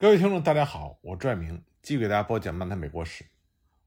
[0.00, 3.24] 各位听众，大家好，我拽明继续给大家播讲漫谈美国史。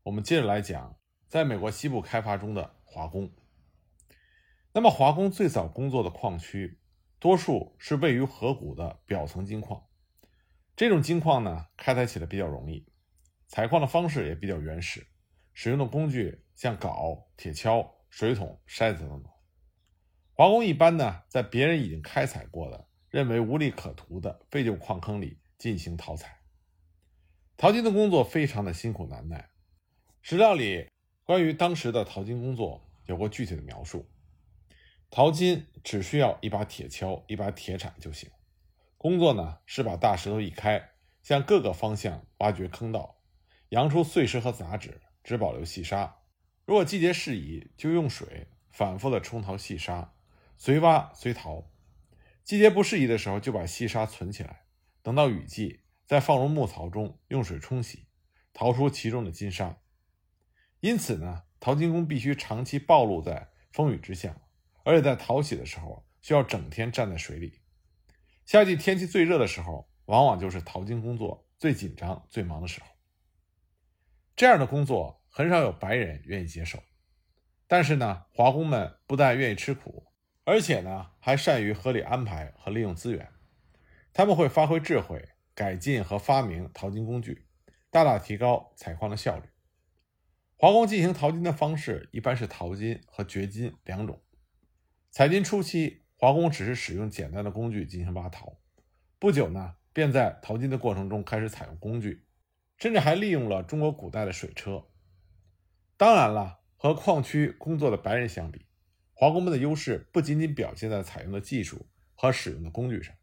[0.04, 1.00] 我们接着来讲，
[1.30, 3.32] 在美国西部开发中的华工。
[4.74, 6.82] 那么，华工最早工作的矿区，
[7.18, 9.88] 多数是位于河谷的表层金矿。
[10.76, 12.86] 这种金矿呢，开采起来比较容易，
[13.48, 15.08] 采矿的方式也比较原始，
[15.54, 19.32] 使用的工具像镐、铁锹、水桶、筛子等等。
[20.34, 25.38] 华工一般呢，在别人已经开采过的、认为无利可图的废旧矿坑里。
[25.62, 26.40] 进行淘采，
[27.56, 29.52] 淘金的工作非常的辛苦难耐。
[30.24, 30.90] 史料里
[31.24, 34.10] 关于当时的淘金工作有过具体的描述：
[35.12, 38.28] 淘金只需要一把铁锹、一把铁铲就行。
[38.98, 43.22] 工作呢是把大石头一开，向各个方向挖掘坑道，
[43.70, 46.22] 扬出碎石和杂质，只保留细沙。
[46.66, 50.16] 如果季节适宜，就用水反复的冲淘细沙，
[50.58, 51.70] 随挖随淘。
[52.44, 54.61] 季节不适宜的时候，就把细沙存起来。
[55.02, 58.08] 等到雨季，再放入木槽中用水冲洗，
[58.54, 59.78] 淘出其中的金沙。
[60.80, 64.36] 因此呢，淘金工必须长期暴露在风雨之下，
[64.84, 67.62] 而且在淘洗的时候需要整天站在水里。
[68.46, 72.88] 夏季天气最热的时候，往往就是淘金工作最紧张、最忙的时候。
[74.36, 76.82] 这样的工作很少有白人愿意接受，
[77.68, 80.12] 但是呢，华工们不但愿意吃苦，
[80.44, 83.31] 而且呢，还善于合理安排和利用资源。
[84.14, 87.46] 他们会发挥智慧，改进和发明淘金工具，
[87.90, 89.46] 大大提高采矿的效率。
[90.58, 94.22] 华工进行淘金的方式一般是淘金和掘金两种。
[95.10, 98.60] 采金初期，华工只是使用简单的工具进行挖淘，
[99.18, 102.26] 不久呢，便在淘金的过程中开始采用工具，
[102.78, 104.86] 甚至还利用了中国古代的水车。
[105.98, 108.66] 当然了，和矿区工作的白人相比，
[109.14, 113.16] 华工们的优势不仅仅表现在采用的技术和使用的工具上。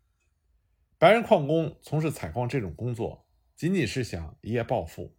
[1.01, 5.17] 白人矿工从事采矿这种工作，仅仅是想一夜暴富，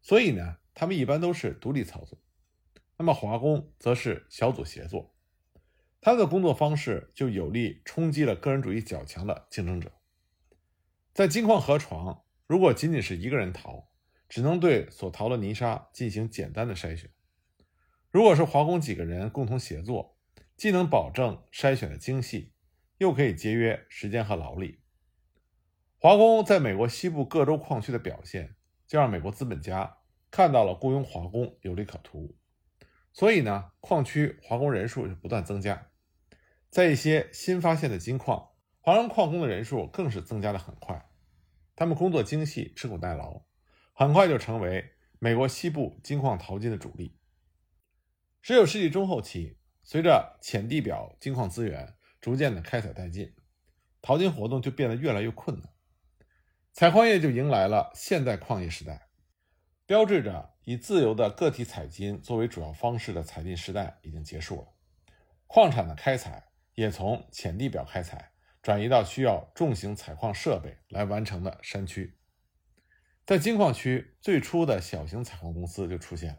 [0.00, 2.18] 所以呢，他们一般都是独立操作。
[2.98, 5.14] 那么华工则是小组协作，
[6.00, 9.92] 他的工作方式就有力冲击了个人主义较强的竞争者。
[11.14, 13.92] 在金矿河床，如果仅仅是一个人淘，
[14.28, 17.08] 只能对所淘的泥沙进行简单的筛选；
[18.10, 20.18] 如果是华工几个人共同协作，
[20.56, 22.52] 既能保证筛选的精细，
[22.98, 24.81] 又可以节约时间和劳力。
[26.02, 28.56] 华工在美国西部各州矿区的表现，
[28.88, 29.98] 就让美国资本家
[30.32, 32.36] 看到了雇佣华工有利可图，
[33.12, 35.90] 所以呢，矿区华工人数就不断增加。
[36.70, 38.48] 在一些新发现的金矿，
[38.80, 41.08] 华人矿工的人数更是增加的很快。
[41.76, 43.42] 他们工作精细、吃苦耐劳，
[43.92, 47.16] 很快就成为美国西部金矿淘金的主力。
[48.40, 53.32] 十九世纪中后期，随着浅地表金矿资源逐渐的开采殆尽，
[54.00, 55.71] 淘金活动就变得越来越困难。
[56.72, 59.08] 采矿业就迎来了现代矿业时代，
[59.84, 64.68] 标志着以自由的个体采金作为主要方式的采金时代已经结束了。
[65.46, 72.16] 矿产的开采也从浅地表开采转移到需要重型采矿设备来完成的山区。
[73.26, 76.38] 在金矿区，最初的小型采矿公司就出现了。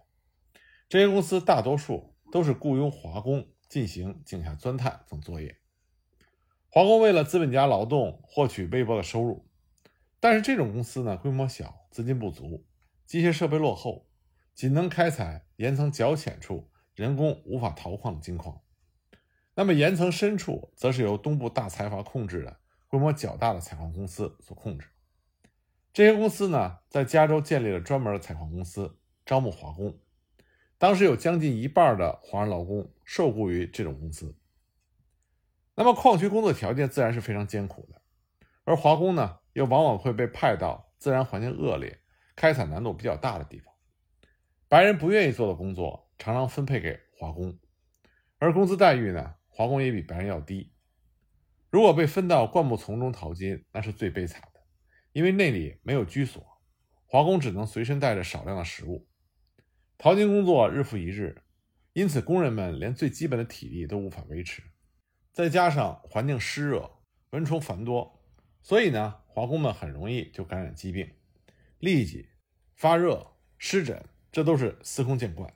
[0.90, 5.60] 这些公司大多数都是雇佣华工进行井下钻探等作业。
[6.70, 9.48] 华工为了资本家劳动获取微薄的收入。
[10.24, 12.66] 但是这种公司呢，规模小，资金不足，
[13.06, 14.08] 机械设备落后，
[14.56, 18.62] 仅能开采岩层较浅处人工无法淘矿的金矿。
[19.56, 24.88] 那么岩层深处，则是由东部大财阀控制的规模较大的采矿公司所控制。
[25.92, 28.96] 这些公司呢，在加州建立了专门的采矿公司，
[29.26, 30.00] 招募华工。
[30.78, 34.38] 当时有将近一半的华人劳工受雇于这种公司。
[35.76, 38.02] 那么矿区工作条件自然是非常艰苦的，
[38.64, 39.40] 而华工呢？
[39.54, 42.00] 又往往会被派到自然环境恶劣、
[42.36, 43.74] 开采难度比较大的地方。
[44.68, 47.58] 白人不愿意做的工作，常常分配给华工，
[48.40, 50.74] 而工资待遇呢，华工也比白人要低。
[51.70, 54.60] 如果被分到灌木丛中淘金，那是最悲惨的，
[55.12, 56.44] 因为那里没有居所，
[57.06, 59.08] 华工只能随身带着少量的食物。
[59.98, 61.44] 淘金工作日复一日，
[61.94, 64.64] 因此工人们连最基本的体力都无法维持，
[65.32, 66.90] 再加上环境湿热、
[67.30, 68.23] 蚊虫繁多，
[68.64, 69.20] 所以呢。
[69.36, 71.10] 华工们很容易就感染疾病，
[71.80, 72.28] 痢疾、
[72.76, 75.52] 发热、湿疹，这都是司空见惯。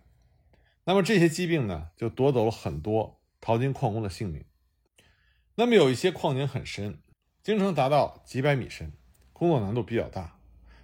[0.83, 4.43] 那么这些疾病呢，就夺走了很多淘金矿工的性命。
[5.53, 6.97] 那么有一些矿井很深，
[7.43, 8.91] 经常达到几百米深，
[9.31, 10.39] 工作难度比较大。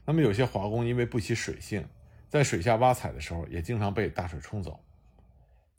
[0.05, 1.89] 那么有些华工因为不习水性，
[2.29, 4.85] 在水下挖采的时候，也经常被大水冲走。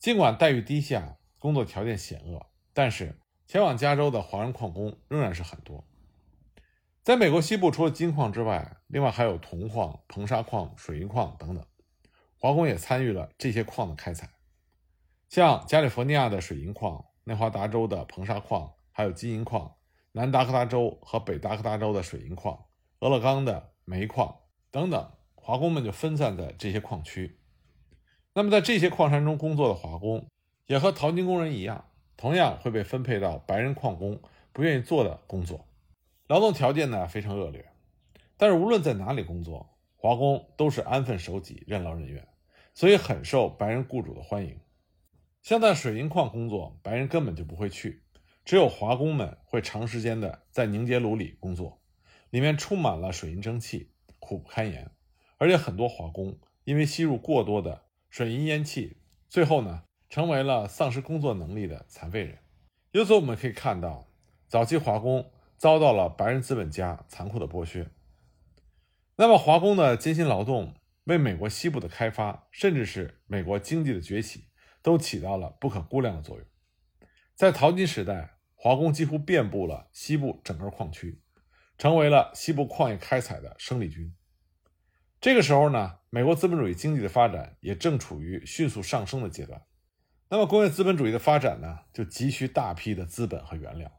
[0.01, 3.15] 尽管待遇低下，工作条件险恶，但是
[3.47, 5.85] 前往加州的华人矿工仍然是很多。
[7.05, 11.63] 在美国西部，除了金矿之外，另外还有铜矿、硼砂矿、水银矿等等。
[12.39, 14.31] 华工也参与了这些矿的开采，
[15.29, 19.77] 像加利福尼亚的水银矿、内华达州的硼砂矿，还有金银矿；
[20.13, 22.59] 南达科他州和北达科他州的水银矿、
[23.01, 24.35] 俄勒冈的煤矿
[24.71, 25.13] 等等。
[25.35, 27.39] 华工们就分散在这些矿区。
[28.33, 30.27] 那么，在这些矿山中工作的华工，
[30.65, 31.85] 也和淘金工人一样，
[32.17, 34.19] 同样会被分配到白人矿工
[34.55, 35.69] 不愿意做的工作，
[36.27, 37.67] 劳动条件呢非常恶劣。
[38.37, 42.27] 但是无论在哪里工作，华工都是安分守己、任劳任怨，
[42.75, 44.59] 所以很受白人雇主的欢迎。
[45.43, 48.03] 像在水银矿工作，白人根本就不会去，
[48.45, 51.83] 只有华工们会长时间的在凝结炉里工作，
[52.31, 54.91] 里面充满了水银蒸汽，苦不堪言。
[55.37, 58.97] 而且很多华工因为吸入过多的水银烟气，
[59.29, 62.39] 最后呢成为了丧失工作能力的残废人。
[62.93, 64.07] 由此我们可以看到，
[64.49, 67.91] 早期华工遭到了白人资本家残酷的剥削。
[69.17, 70.75] 那么，华工的艰辛劳动
[71.05, 74.49] 为美国西部的开发，甚至是美国经济的崛起，
[74.83, 76.47] 都起到了不可估量的作用。
[77.35, 81.21] 在淘金时代，华工几乎遍布了西部整个矿区，
[81.79, 84.15] 成为了西部矿业开采的生力军。
[85.21, 89.63] 这个时候呢，美国资本主义经济的发展也正处于迅速上升的阶段。
[90.29, 93.93] 那么，工业资本主义的发展呢，就急需大批的资本和原料，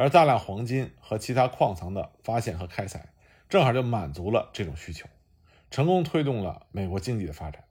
[0.00, 3.12] 而大量黄金和其他矿藏的发现和开采，
[3.50, 5.06] 正好就满足了这种需求，
[5.70, 7.64] 成功推动了美国经济的发展。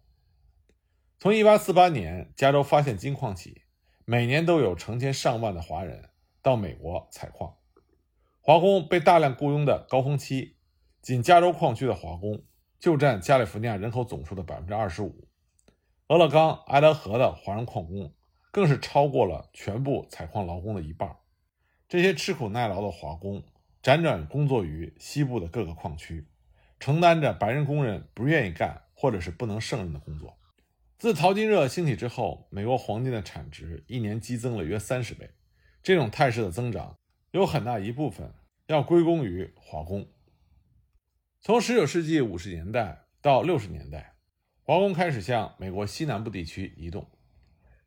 [1.18, 3.64] 从1848年加州发现金矿起，
[4.06, 6.10] 每年都有成千上万的华人
[6.44, 7.56] 到美国采矿，
[8.42, 10.56] 华工被大量雇佣的高峰期，
[11.02, 12.44] 仅加州矿区的华工。
[12.80, 15.28] 就占加利福尼亚人口总数的百分之二十五，
[16.08, 18.14] 俄勒冈、爱德荷的华人矿工
[18.52, 21.18] 更是超过了全部采矿劳工的一半。
[21.90, 23.44] 这些吃苦耐劳的华工
[23.82, 26.28] 辗转工作于西部的各个矿区，
[26.80, 30.38] 承担着白人工人不愿意干或者是不能胜任的工作。
[31.00, 35.32] 自淘金热兴起之后，美国黄金的产值一年激增了约三十倍。
[35.82, 36.96] 这种态势的增长
[37.32, 38.36] 有很大一部分
[38.68, 40.08] 要归功于华工。
[41.42, 44.14] 从19世纪50年代到60年代，
[44.62, 47.10] 华工开始向美国西南部地区移动。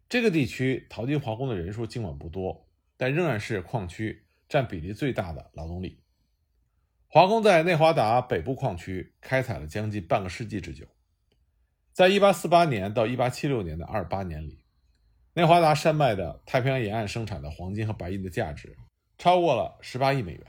[0.09, 2.67] 这个地区淘金华工的人数尽管不多，
[3.03, 6.05] 但仍然是矿区占比例最大的劳动力。
[7.09, 10.87] 华工在内华达北部矿区开采了将近半个世纪之久。
[11.93, 14.65] 在1848年到1876年的28年里，
[15.35, 18.79] 内华达山脉的太平洋沿岸生产的黄金和白银的价值
[19.19, 20.47] 超过了18亿美元。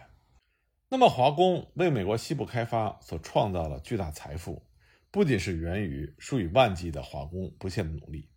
[0.89, 4.63] 那么，华工为美国西部开发所创造了巨大财富，
[5.09, 8.29] 不仅是源于数以万计的华工不懈的努力，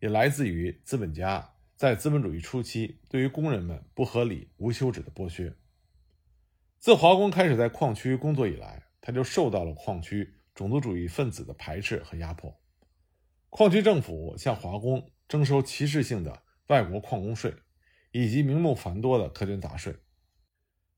[0.00, 5.54] 也来自于资本家在资本主义初期对于工人们不合理、无休止的剥削。
[6.80, 12.52] 自华工开始在矿区工作以来，他就受到了矿区种族主义分子的排斥和压迫。
[13.48, 17.54] 矿区政府向华工征收歧视性的外国矿工税，
[18.10, 19.94] 以及名目繁多的苛捐杂税。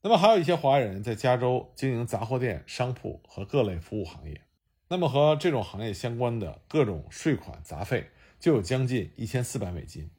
[0.01, 4.41] 那么还有一些华人在加州经营杂货店、商铺和各类服务行业。
[4.89, 10.11] 那么和这种行业相关的各种税款杂费就有将近一千四百美金。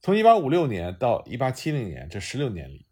[0.00, 2.86] 从一八五六年到一八七零年这十六年里，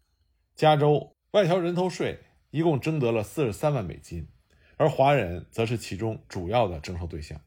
[0.55, 2.19] 加州外侨人头税
[2.49, 4.27] 一共征得了四十三万美金，
[4.75, 7.39] 而华人则是其中主要的征收对象。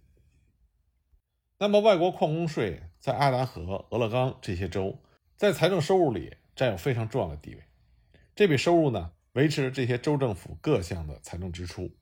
[1.59, 4.99] 那么外国矿工税在阿达河、俄勒冈这些州
[5.37, 7.63] 在财政收入里占有非常重要的地位。
[8.35, 11.95] 这笔收入呢，维持了这些州政府各项的财政支出。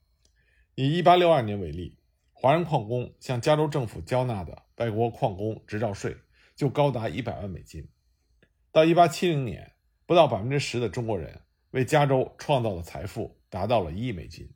[0.76, 1.98] 以1862年为例，
[2.32, 6.16] 华人矿工向加州政府交纳的外国矿工执照税
[6.58, 7.88] 就高达100万美金。
[8.72, 9.74] 到1870年，
[10.06, 14.50] 不到百分之十的中国人为加州创造的财富达到了一亿美金。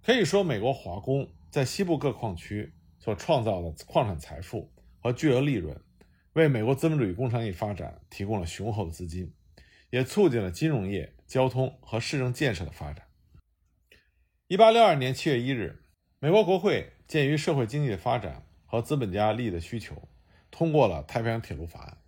[0.00, 5.76] 可以说，美国华工在西部各矿区所创造的矿产财富和巨额利润，
[6.34, 9.34] 为美国资本主义工商业发展提供了雄厚的资金。
[9.90, 13.06] 也促进了金融业、交通和市政建设的发展。
[14.46, 15.82] 一八六二年七月一日，
[16.18, 20.08] 美国国会鉴于社会经济的发展和资本家利益的需求，
[20.56, 21.98] 通过了太平洋铁路法案，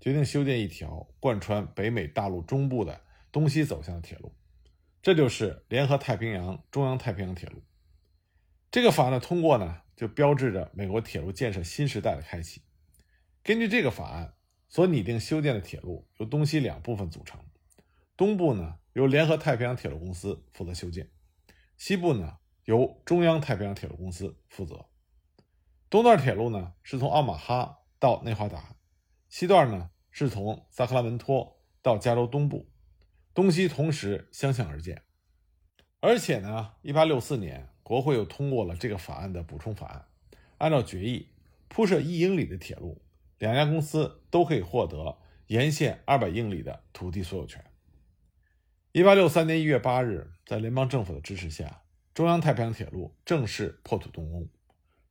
[0.00, 3.00] 决定修建一条贯穿北美大陆中部的
[3.32, 4.32] 东西走向的铁路，
[5.02, 7.60] 这就是联合太平洋中央太平洋铁路。
[8.70, 12.62] 这个法案的通过呢，就标志着美国铁路建设新时代的开启。
[13.42, 14.34] 根据这个法案。
[14.72, 17.40] 所拟定修建的铁路由东西两部分组成，
[18.16, 21.10] 东部呢由联合太平洋铁路公司负责修建，
[21.76, 24.86] 西部呢由中央太平洋铁路公司负责。
[25.88, 28.74] 东段铁路呢是从奥马哈到内华达，
[29.28, 32.66] 西段呢是从萨克拉门托到加州东部，
[33.34, 35.02] 东西同时相向而建。
[36.00, 40.06] 而且呢，1864年，国会又通过了这个法案的补充法案，
[40.56, 41.28] 按照决议，
[41.68, 43.02] 铺设一英里的铁路，
[43.38, 47.62] 两家公司都可以获得沿线二百英里的土地所有权。
[48.94, 51.82] 1863年1月8日，在联邦政府的支持下，
[52.14, 54.48] 中央太平洋铁路正式破土动工。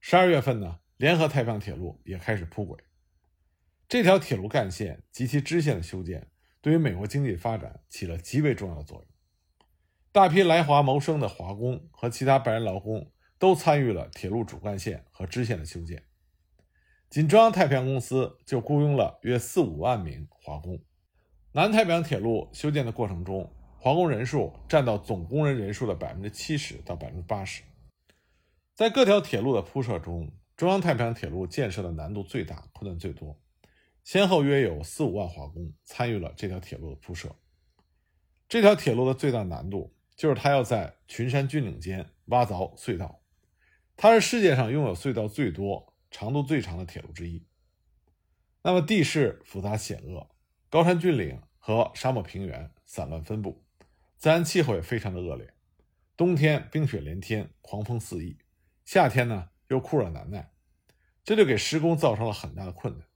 [0.01, 2.77] 12月份呢，联合太平洋铁路也开始铺轨。
[3.88, 6.27] 这条铁路干线及其支线的修建，
[6.60, 9.08] 对于美国经济发展起了极为重要的作用。
[10.12, 16.03] 大批来华谋生的华工和其他白人劳工都参与了铁路主干线和支线的修建。
[17.10, 20.84] 仅中央太平洋公司就雇佣了约四五万名华工。
[21.53, 27.63] 南太平洋铁路修建的过程中，华工人数占到总工人人数的百分之七十到百分之八十。
[28.75, 30.29] 在各条铁路的铺设中，
[30.60, 33.42] 中央太平洋铁路建设的难度最大，困难最多。
[34.04, 37.34] 先后约有四五万华工参与了这条铁路的铺设。
[38.50, 43.22] 这条铁路的最大难度就是它要在群山峻岭间挖凿隧道，
[43.96, 47.42] 它是世界上拥有隧道最多、长度最长的铁路之一。
[48.62, 50.30] 那么地势复杂险恶，
[50.70, 53.63] 高山峻岭和沙漠平原散乱分布，
[54.18, 55.54] 自然气候也非常的恶劣。
[56.18, 58.36] 冬天冰雪连天，狂风肆意；
[58.84, 60.51] 夏天呢又酷热难耐，
[61.23, 63.07] 这就给施工造成了很大的困难。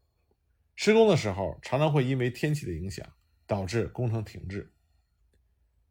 [0.76, 3.06] 施工的时候，常常会因为天气的影响
[3.46, 4.74] 导致工程停滞。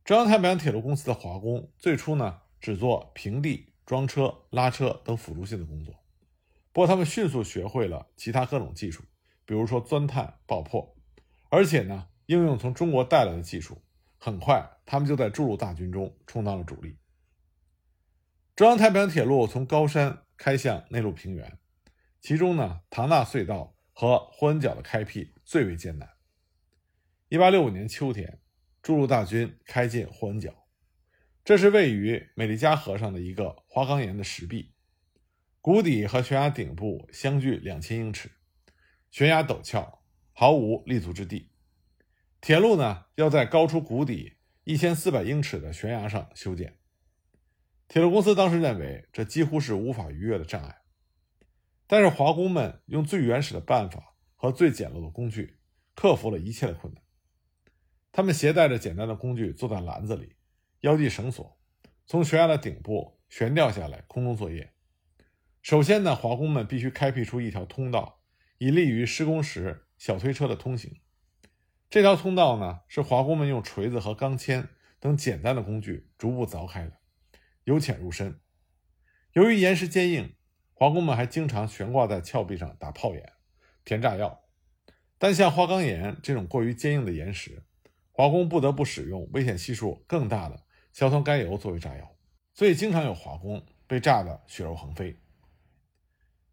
[0.05, 5.95] 中央太平洋铁路公司的华工最初呢，只做平地、装车、拉车等辅助性的工作。
[6.73, 9.05] 不过，他们迅速学会了其他各种技术，
[9.45, 10.97] 比如说钻探、爆破，
[11.49, 13.81] 而且呢，应用从中国带来的技术，
[14.19, 16.97] 很快他们就在驻鲁大军中充当了主力。
[18.57, 21.57] 中央太平洋铁路从高山开向内陆平原，
[22.21, 23.77] 其中呢，唐纳隧道。
[23.95, 26.09] 和霍恩角的开辟最为艰难。
[27.29, 28.41] 一八六五年秋天，
[28.81, 30.67] 筑路大军开进霍恩角，
[31.45, 34.73] 这是位于美利加河上的一个花岗岩的石壁，
[35.61, 38.31] 谷底和悬崖顶部相距两千英尺，
[39.11, 41.51] 悬崖陡峭，毫无立足之地。
[42.41, 46.79] 铁路呢，要在高出谷底一千四百英尺的悬崖上修建。
[47.93, 50.79] 铁路公司当时认为，这几乎是无法逾越的障碍。
[51.87, 55.59] 但是华工们用最原始的办法和最简陋的工具，
[55.95, 57.03] 克服了一切的困难。
[58.11, 60.37] 他们携带着简单的工具，坐在篮子里，
[60.81, 61.59] 腰系绳索，
[62.07, 64.73] 从悬崖的顶部悬吊下来，空中作业。
[65.61, 68.23] 首先呢，华工们必须开辟出一条通道，
[68.57, 70.99] 以利于施工时小推车的通行。
[71.91, 74.67] 这条通道呢，是华工们用锤子和钢钎
[74.99, 76.97] 等简单的工具逐步凿开的，
[77.65, 78.41] 由浅入深。
[79.33, 80.35] 由于岩石坚硬。
[80.75, 83.35] 华工们还经常悬挂在峭壁上打炮眼、
[83.85, 84.43] 填炸药，
[85.17, 87.63] 但像花岗岩这种过于坚硬的岩石，
[88.11, 92.17] 华工不得不使用危险系数更大的硝酸甘油作为炸药，
[92.53, 95.17] 所以经常有华工被炸得血肉横飞。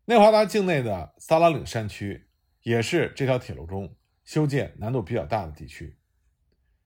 [0.05, 2.29] 内华达境内的萨拉岭山区
[2.61, 5.97] 也是这条铁路中修建难度比较大的地区，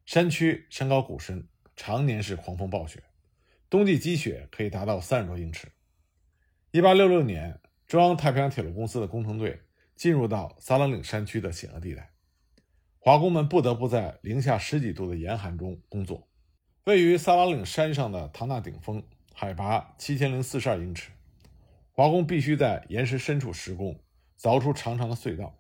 [0.06, 3.04] 山区山高谷深，常年是狂风暴雪，
[3.74, 5.68] 冬季积雪可以达到三十多英尺。
[6.70, 9.64] 一八六六年，中央太平洋铁路公司的工程队
[9.96, 12.12] 进入到萨拉岭山区的险恶地带，
[13.00, 16.30] 华工们不得不在零下十几度的严寒中工作。
[16.84, 19.04] 位于萨拉岭山上的唐纳顶峰，
[19.34, 21.10] 海拔七千零四十二英尺，
[21.94, 24.00] 华工必须在岩石深处施工，
[24.40, 25.60] 凿出长长的隧道，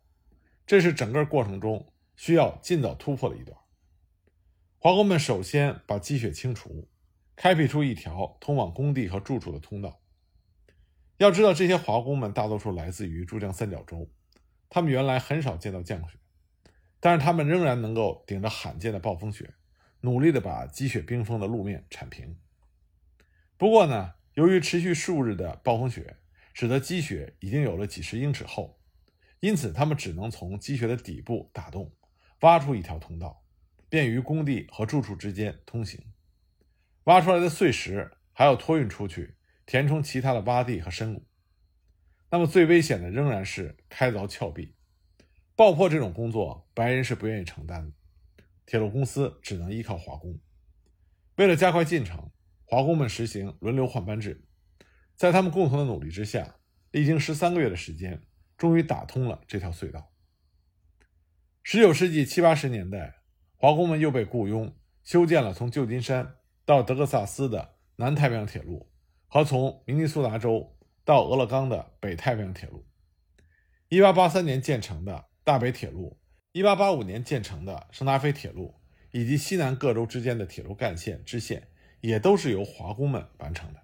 [0.67, 3.57] 这是整个过程中需要尽早突破的一段。
[4.77, 6.87] 华工们首先把积雪清除，
[7.35, 9.99] 开辟出一条通往工地和住处的通道。
[11.17, 14.09] 要知道，这些华工们大多数来自于珠江三角洲，
[14.69, 16.17] 他们原来很少见到降雪，
[16.99, 19.53] 但是他们仍然能够顶着罕见的暴风雪，
[20.01, 22.35] 努力地把积雪冰封的路面铲平。
[23.57, 26.17] 不过呢，由于持续数日的暴风雪，
[26.53, 28.79] 使得积雪已经有了几十英尺厚，
[29.39, 31.91] 因此他们只能从积雪的底部打洞，
[32.41, 33.43] 挖出一条通道，
[33.87, 36.03] 便于工地和住处之间通行。
[37.05, 39.35] 挖出来的碎石还要托运出去。
[39.65, 41.25] 填充其他的洼地和深谷，
[42.29, 44.75] 那么最危险的仍然是开凿峭壁、
[45.55, 47.93] 爆破这种工作，白人是不愿意承担的。
[48.65, 50.37] 铁路公司只能依靠华工。
[51.37, 52.29] 为了加快进程，
[52.65, 54.43] 华工们实行轮流换班制。
[55.15, 56.57] 在他们共同的努力之下，
[56.91, 58.21] 历经十三个月的时间，
[58.57, 60.11] 终于打通了这条隧道。
[61.63, 63.21] 十九世纪七八十年代，
[63.55, 68.89] 华工们又被雇佣修建了从旧金山到德克萨斯的南太平洋铁路。
[69.27, 72.85] 和从明尼苏达州到俄勒冈的北太平洋铁路
[73.89, 76.19] ，1883年建成的大北铁路
[76.53, 78.75] ，1885年建成的圣达菲铁路，
[79.09, 81.67] 以及西南各州之间的铁路干线支线，
[82.01, 83.81] 也都是由华工们完成的。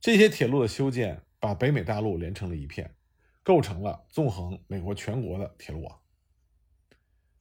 [0.00, 2.96] 这些铁路的修建，把北美大陆连成了一片，
[3.44, 6.00] 构成了纵横美国全国的铁路网。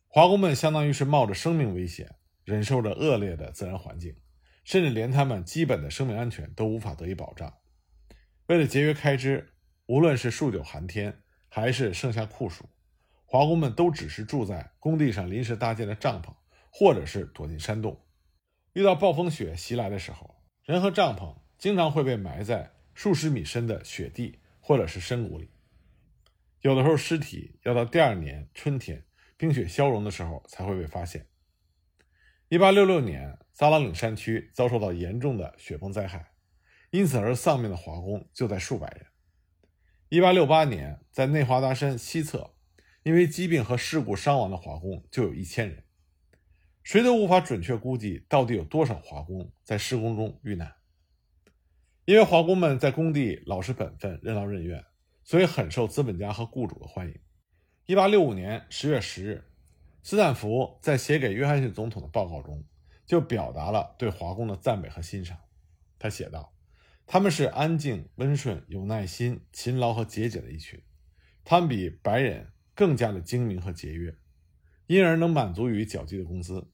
[0.08, 2.14] 华工们相当于是冒着生命危险，
[2.52, 4.14] 忍受着恶劣的自然环境，
[4.66, 7.54] 甚至连他们基本的生命安全都无法得以保障。
[8.48, 9.54] 为了节约开支，
[9.86, 12.66] 无论是数九寒天，还是盛夏酷暑，
[13.26, 16.36] 华工们都只是住在工地上临时搭建的帐篷，
[16.70, 17.98] 或者是躲进山洞。
[18.74, 25.50] 遇到暴风雪袭来的时候，人和帐篷经常会被埋在数十米深的雪地或者是深谷里。
[26.60, 29.06] 有的时候，尸体要到第二年春天
[29.38, 31.26] 冰雪消融的时候才会被发现。
[32.52, 36.34] 一八六六年，萨拉岭山区遭受到严重的雪崩灾害，
[36.90, 39.06] 因此而丧命的华工就在数百人。
[40.10, 42.54] 一八六八年，在内华达山西侧，
[43.04, 45.86] 因为疾病和事故伤亡的华工就有一千人，
[46.84, 50.76] 谁都无法准确估计到底有多少华工在施工中遇难。
[52.04, 54.84] 因为华工们在工地老实本分、任劳任怨，
[55.24, 57.18] 所以很受资本家和雇主的欢迎。
[57.86, 59.46] 一八六五年十月十日，
[60.04, 62.64] 斯坦福在写给约翰逊总统的报告中，
[63.06, 65.38] 就表达了对华工的赞美和欣赏。
[66.00, 66.54] 他写道。
[67.08, 70.82] 他们是安静、温顺、有耐心、勤劳和节俭的一群，
[71.44, 74.16] 他们比白人更加的精明和节约，
[74.88, 76.72] 因而能满足于较低的工资。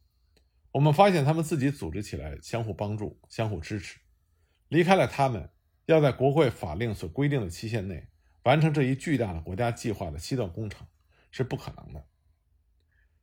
[0.74, 4.00] 我们发现他们自己组织起来，相互帮助、相互支持。
[4.68, 5.50] 离开了他们，
[5.88, 8.08] 要在国会法令所规定的期限内
[8.44, 10.86] 完成这一巨大的国家计划的西段工程
[11.32, 12.06] 是不可能的。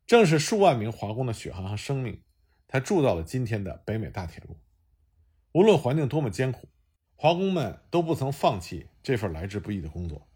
[0.06, 2.20] 正是数万名华工的血汗和生命，
[2.68, 4.56] 才铸造了今天的北美大铁路。
[5.52, 6.68] 无论环境多么艰苦。
[7.16, 10.28] 华工们都不曾放弃这份来之不易的工作。